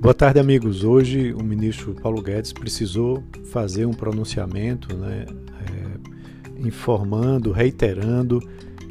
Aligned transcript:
Boa 0.00 0.14
tarde, 0.14 0.38
amigos. 0.38 0.84
Hoje 0.84 1.32
o 1.32 1.42
ministro 1.42 1.92
Paulo 1.92 2.22
Guedes 2.22 2.52
precisou 2.52 3.24
fazer 3.46 3.84
um 3.84 3.92
pronunciamento, 3.92 4.96
né, 4.96 5.26
é, 5.26 6.66
informando, 6.66 7.50
reiterando 7.50 8.38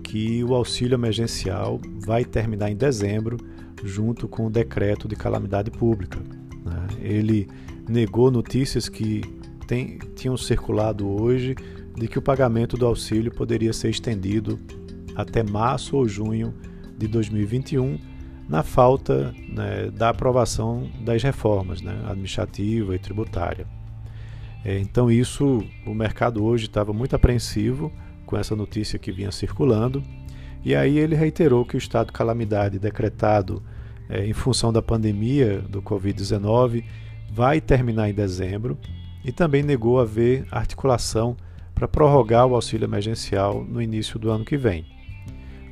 que 0.04 0.44
o 0.44 0.54
auxílio 0.54 0.96
emergencial 0.96 1.80
vai 2.06 2.26
terminar 2.26 2.70
em 2.70 2.76
dezembro, 2.76 3.38
junto 3.86 4.28
com 4.28 4.48
o 4.48 4.50
decreto 4.50 5.08
de 5.08 5.16
calamidade 5.16 5.72
pública. 5.72 6.20
Né. 6.66 6.88
Ele 7.00 7.48
negou 7.88 8.30
notícias 8.30 8.90
que 8.90 9.22
tem, 9.66 10.00
tinham 10.14 10.36
circulado 10.36 11.08
hoje 11.08 11.56
de 11.96 12.10
que 12.10 12.20
o 12.20 12.22
pagamento 12.22 12.76
do 12.76 12.86
auxílio 12.86 13.32
poderia 13.32 13.72
ser 13.72 13.90
estendido 13.90 14.60
até 15.16 15.42
março 15.42 15.96
ou 15.96 16.06
junho 16.06 16.54
de 16.98 17.08
2021 17.08 17.98
na 18.48 18.64
falta 18.64 19.34
né, 19.50 19.92
da 19.92 20.10
aprovação 20.10 20.90
das 21.02 21.22
reformas 21.22 21.82
né, 21.82 21.94
administrativa 22.08 22.96
e 22.96 23.00
tributária. 23.00 23.68
É, 24.64 24.80
então, 24.80 25.12
isso, 25.12 25.64
o 25.86 25.94
mercado 25.94 26.44
hoje 26.44 26.66
estava 26.66 26.94
muito 26.94 27.16
apreensivo 27.16 27.92
com 28.26 28.38
essa 28.38 28.56
notícia 28.56 29.00
que 29.00 29.12
vinha 29.12 29.32
circulando, 29.32 30.04
e 30.64 30.76
aí 30.76 30.98
ele 30.98 31.16
reiterou 31.16 31.66
que 31.66 31.76
o 31.76 31.78
estado 31.78 32.08
de 32.08 32.14
calamidade 32.14 32.80
decretado 32.80 33.64
é, 34.10 34.26
em 34.26 34.34
função 34.34 34.72
da 34.72 34.82
pandemia 34.82 35.60
do 35.62 35.82
Covid-19 35.82 36.84
vai 37.32 37.62
terminar 37.62 38.10
em 38.10 38.14
dezembro 38.14 38.78
e 39.24 39.32
também 39.32 39.64
negou 39.64 40.00
haver 40.00 40.46
articulação 40.52 41.36
para 41.76 41.88
prorrogar 41.88 42.48
o 42.48 42.56
auxílio 42.56 42.86
emergencial 42.86 43.64
no 43.64 43.82
início 43.82 44.18
do 44.18 44.32
ano 44.32 44.44
que 44.44 44.58
vem. 44.58 44.86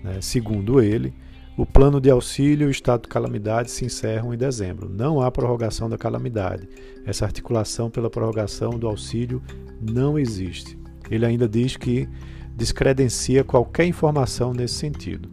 Né, 0.03 0.19
segundo 0.21 0.81
ele, 0.81 1.13
o 1.57 1.65
plano 1.65 2.01
de 2.01 2.09
auxílio 2.09 2.65
e 2.65 2.67
o 2.67 2.71
estado 2.71 3.03
de 3.03 3.07
calamidade 3.07 3.71
se 3.71 3.85
encerram 3.85 4.33
em 4.33 4.37
dezembro. 4.37 4.89
Não 4.89 5.21
há 5.21 5.31
prorrogação 5.31 5.89
da 5.89 5.97
calamidade. 5.97 6.67
Essa 7.05 7.25
articulação 7.25 7.89
pela 7.89 8.09
prorrogação 8.09 8.71
do 8.71 8.87
auxílio 8.87 9.41
não 9.81 10.19
existe. 10.19 10.77
Ele 11.09 11.25
ainda 11.25 11.47
diz 11.47 11.77
que 11.77 12.09
descredencia 12.55 13.43
qualquer 13.43 13.85
informação 13.85 14.53
nesse 14.53 14.75
sentido. 14.75 15.29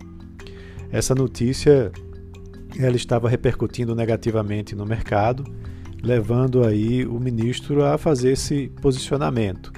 Essa 0.91 1.15
notícia 1.15 1.91
ela 2.79 2.97
estava 2.97 3.29
repercutindo 3.29 3.95
negativamente 3.95 4.77
no 4.77 4.87
mercado, 4.87 5.45
levando 6.03 6.65
aí 6.65 7.05
o 7.05 7.19
ministro 7.19 7.85
a 7.85 7.99
fazer 7.99 8.33
esse 8.33 8.69
posicionamento. 8.81 9.73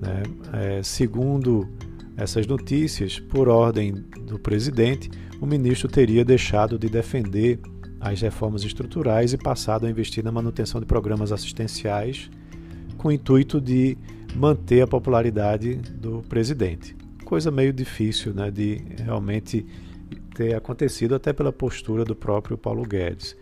Né? 0.00 0.22
É, 0.52 0.82
segundo 0.82 1.68
essas 2.16 2.46
notícias, 2.46 3.18
por 3.18 3.48
ordem 3.48 3.92
do 4.26 4.38
presidente, 4.38 5.10
o 5.40 5.46
ministro 5.46 5.88
teria 5.88 6.24
deixado 6.24 6.78
de 6.78 6.88
defender 6.88 7.58
as 8.00 8.20
reformas 8.20 8.62
estruturais 8.64 9.32
e 9.32 9.38
passado 9.38 9.86
a 9.86 9.90
investir 9.90 10.22
na 10.22 10.30
manutenção 10.30 10.80
de 10.80 10.86
programas 10.86 11.32
assistenciais 11.32 12.30
com 12.98 13.08
o 13.08 13.12
intuito 13.12 13.60
de 13.60 13.96
manter 14.34 14.82
a 14.82 14.86
popularidade 14.86 15.74
do 15.74 16.22
presidente. 16.28 16.96
Coisa 17.24 17.50
meio 17.50 17.72
difícil 17.72 18.32
né, 18.34 18.50
de 18.50 18.82
realmente 19.02 19.66
ter 20.34 20.54
acontecido, 20.54 21.14
até 21.14 21.32
pela 21.32 21.52
postura 21.52 22.04
do 22.04 22.14
próprio 22.14 22.58
Paulo 22.58 22.82
Guedes. 22.82 23.36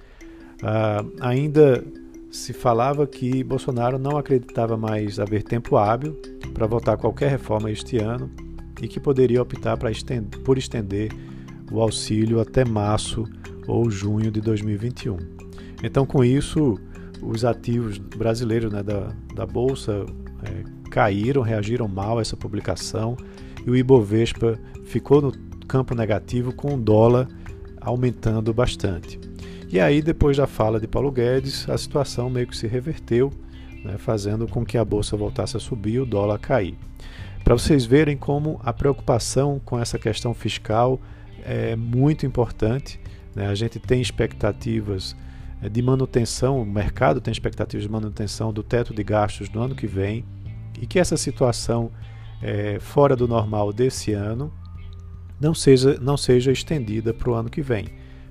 Ah, 0.62 1.04
ainda 1.20 1.84
se 2.30 2.52
falava 2.52 3.06
que 3.06 3.42
Bolsonaro 3.42 3.98
não 3.98 4.16
acreditava 4.16 4.76
mais 4.76 5.18
haver 5.18 5.42
tempo 5.42 5.76
hábil 5.76 6.20
para 6.54 6.66
votar 6.66 6.96
qualquer 6.96 7.30
reforma 7.30 7.70
este 7.70 7.98
ano 7.98 8.30
e 8.82 8.88
que 8.88 9.00
poderia 9.00 9.40
optar 9.40 9.78
estender, 9.90 10.40
por 10.40 10.58
estender 10.58 11.10
o 11.70 11.80
auxílio 11.80 12.40
até 12.40 12.64
março 12.64 13.24
ou 13.66 13.88
junho 13.88 14.30
de 14.30 14.40
2021. 14.40 15.16
Então, 15.82 16.04
com 16.04 16.24
isso, 16.24 16.78
os 17.22 17.44
ativos 17.44 17.96
brasileiros 17.96 18.72
né, 18.72 18.82
da, 18.82 19.12
da 19.34 19.46
Bolsa 19.46 20.04
é, 20.42 20.64
caíram, 20.90 21.42
reagiram 21.42 21.86
mal 21.86 22.18
a 22.18 22.20
essa 22.20 22.36
publicação 22.36 23.16
e 23.64 23.70
o 23.70 23.76
Ibovespa 23.76 24.58
ficou 24.84 25.22
no 25.22 25.32
campo 25.68 25.94
negativo 25.94 26.52
com 26.52 26.74
o 26.74 26.80
dólar 26.80 27.28
aumentando 27.80 28.52
bastante. 28.52 29.18
E 29.70 29.80
aí, 29.80 30.02
depois 30.02 30.36
da 30.36 30.46
fala 30.46 30.78
de 30.78 30.86
Paulo 30.86 31.10
Guedes, 31.10 31.68
a 31.68 31.78
situação 31.78 32.28
meio 32.28 32.46
que 32.46 32.56
se 32.56 32.66
reverteu, 32.66 33.32
né, 33.82 33.96
fazendo 33.96 34.46
com 34.46 34.64
que 34.66 34.76
a 34.76 34.84
bolsa 34.84 35.16
voltasse 35.16 35.56
a 35.56 35.60
subir 35.60 35.94
e 35.94 36.00
o 36.00 36.06
dólar 36.06 36.38
cair. 36.38 36.76
Para 37.44 37.54
vocês 37.54 37.84
verem 37.84 38.16
como 38.16 38.60
a 38.62 38.72
preocupação 38.72 39.60
com 39.64 39.78
essa 39.78 39.98
questão 39.98 40.32
fiscal 40.32 41.00
é 41.44 41.74
muito 41.74 42.24
importante. 42.24 43.00
Né? 43.34 43.46
A 43.46 43.54
gente 43.54 43.78
tem 43.80 44.00
expectativas 44.00 45.16
é, 45.60 45.68
de 45.68 45.82
manutenção, 45.82 46.60
o 46.60 46.64
mercado 46.64 47.20
tem 47.20 47.32
expectativas 47.32 47.84
de 47.84 47.90
manutenção 47.90 48.52
do 48.52 48.62
teto 48.62 48.94
de 48.94 49.02
gastos 49.02 49.50
no 49.50 49.60
ano 49.60 49.74
que 49.74 49.86
vem 49.86 50.24
e 50.80 50.86
que 50.86 50.98
essa 50.98 51.16
situação 51.16 51.90
é, 52.40 52.78
fora 52.80 53.16
do 53.16 53.26
normal 53.26 53.72
desse 53.72 54.12
ano 54.12 54.52
não 55.40 55.54
seja, 55.54 55.98
não 56.00 56.16
seja 56.16 56.52
estendida 56.52 57.12
para 57.12 57.30
o 57.30 57.34
ano 57.34 57.50
que 57.50 57.60
vem, 57.60 57.86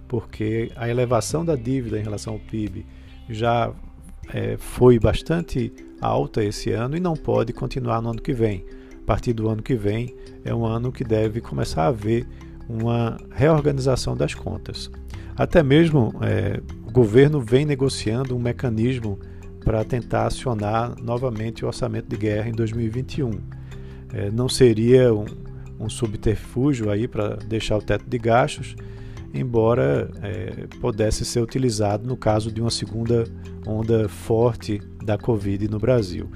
porque 0.07 0.71
a 0.75 0.89
elevação 0.89 1.43
da 1.43 1.55
dívida 1.55 1.99
em 1.99 2.03
relação 2.03 2.33
ao 2.33 2.39
PIB 2.39 2.85
já 3.29 3.73
é, 4.33 4.55
foi 4.57 4.97
bastante 4.97 5.73
alta 6.01 6.43
esse 6.43 6.71
ano 6.71 6.95
e 6.95 6.99
não 6.99 7.15
pode 7.15 7.51
continuar 7.51 8.01
no 8.01 8.09
ano 8.11 8.21
que 8.21 8.33
vem. 8.33 8.65
Partir 9.11 9.33
do 9.33 9.49
ano 9.49 9.61
que 9.61 9.75
vem 9.75 10.15
é 10.41 10.55
um 10.55 10.65
ano 10.65 10.89
que 10.89 11.03
deve 11.03 11.41
começar 11.41 11.83
a 11.83 11.87
haver 11.87 12.25
uma 12.69 13.17
reorganização 13.29 14.15
das 14.15 14.33
contas. 14.33 14.89
Até 15.35 15.61
mesmo 15.61 16.13
é, 16.21 16.61
o 16.87 16.91
governo 16.93 17.41
vem 17.41 17.65
negociando 17.65 18.33
um 18.33 18.39
mecanismo 18.39 19.19
para 19.65 19.83
tentar 19.83 20.27
acionar 20.27 20.95
novamente 21.03 21.65
o 21.65 21.67
orçamento 21.67 22.07
de 22.07 22.15
guerra 22.15 22.47
em 22.47 22.53
2021. 22.53 23.31
É, 24.13 24.31
não 24.31 24.47
seria 24.47 25.13
um, 25.13 25.25
um 25.77 25.89
subterfúgio 25.89 26.89
aí 26.89 27.05
para 27.05 27.35
deixar 27.35 27.75
o 27.75 27.81
teto 27.81 28.05
de 28.07 28.17
gastos, 28.17 28.77
embora 29.33 30.09
é, 30.23 30.67
pudesse 30.79 31.25
ser 31.25 31.41
utilizado 31.41 32.07
no 32.07 32.15
caso 32.15 32.49
de 32.49 32.61
uma 32.61 32.71
segunda 32.71 33.25
onda 33.67 34.07
forte 34.07 34.79
da 35.03 35.17
Covid 35.17 35.67
no 35.67 35.79
Brasil, 35.79 36.31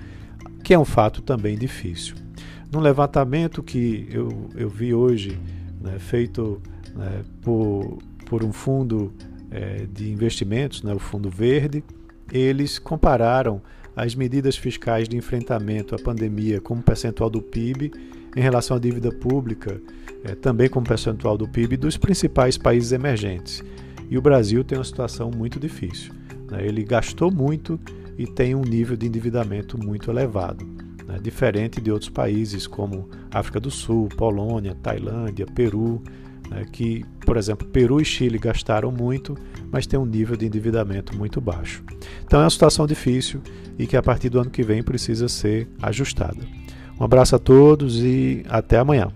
que 0.61 0.73
é 0.73 0.77
um 0.77 0.83
fato 0.83 1.21
também 1.21 1.57
difícil. 1.57 2.24
Num 2.71 2.79
levantamento 2.79 3.63
que 3.63 4.07
eu, 4.11 4.49
eu 4.55 4.69
vi 4.69 4.93
hoje 4.93 5.39
né, 5.81 5.97
feito 5.99 6.61
né, 6.95 7.23
por, 7.41 7.99
por 8.25 8.43
um 8.43 8.51
fundo 8.51 9.13
é, 9.51 9.85
de 9.91 10.11
investimentos, 10.11 10.83
né, 10.83 10.93
o 10.93 10.99
Fundo 10.99 11.29
Verde, 11.29 11.83
eles 12.31 12.79
compararam 12.79 13.61
as 13.95 14.15
medidas 14.15 14.57
fiscais 14.57 15.07
de 15.07 15.15
enfrentamento 15.15 15.95
à 15.95 15.99
pandemia 15.99 16.59
como 16.59 16.81
percentual 16.81 17.29
do 17.29 17.41
PIB 17.41 17.91
em 18.35 18.41
relação 18.41 18.75
à 18.75 18.79
dívida 18.79 19.09
pública, 19.09 19.79
é, 20.23 20.35
também 20.35 20.67
como 20.67 20.85
percentual 20.85 21.37
do 21.37 21.47
PIB 21.47 21.77
dos 21.77 21.95
principais 21.95 22.57
países 22.57 22.91
emergentes. 22.91 23.63
E 24.09 24.17
o 24.17 24.21
Brasil 24.21 24.63
tem 24.63 24.77
uma 24.77 24.83
situação 24.83 25.31
muito 25.31 25.59
difícil. 25.59 26.11
Né? 26.51 26.65
Ele 26.65 26.83
gastou 26.83 27.31
muito 27.31 27.79
e 28.17 28.27
tem 28.27 28.53
um 28.53 28.61
nível 28.61 28.97
de 28.97 29.07
endividamento 29.07 29.77
muito 29.77 30.11
elevado 30.11 30.84
né, 31.07 31.19
diferente 31.21 31.79
de 31.81 31.91
outros 31.91 32.09
países 32.09 32.67
como 32.67 33.09
África 33.31 33.59
do 33.59 33.71
Sul, 33.71 34.09
Polônia, 34.09 34.75
Tailândia, 34.75 35.45
Peru, 35.45 36.01
né, 36.49 36.65
que, 36.71 37.03
por 37.25 37.37
exemplo, 37.37 37.67
Peru 37.67 38.01
e 38.01 38.05
Chile 38.05 38.37
gastaram 38.37 38.91
muito, 38.91 39.37
mas 39.71 39.87
tem 39.87 39.99
um 39.99 40.05
nível 40.05 40.35
de 40.35 40.45
endividamento 40.45 41.15
muito 41.17 41.39
baixo. 41.41 41.83
Então 42.23 42.39
é 42.39 42.43
uma 42.43 42.49
situação 42.49 42.85
difícil 42.85 43.41
e 43.77 43.85
que 43.87 43.97
a 43.97 44.03
partir 44.03 44.29
do 44.29 44.39
ano 44.39 44.49
que 44.49 44.63
vem 44.63 44.83
precisa 44.83 45.27
ser 45.27 45.67
ajustada. 45.81 46.39
Um 46.99 47.03
abraço 47.03 47.35
a 47.35 47.39
todos 47.39 48.01
e 48.01 48.45
até 48.47 48.77
amanhã. 48.77 49.11